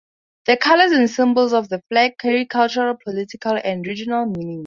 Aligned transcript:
The 0.47 0.57
colors 0.57 0.93
and 0.93 1.07
symbols 1.07 1.53
of 1.53 1.69
the 1.69 1.83
flag 1.87 2.17
carry 2.17 2.47
cultural, 2.47 2.97
political, 3.05 3.59
and 3.63 3.85
regional 3.85 4.25
meanings. 4.25 4.59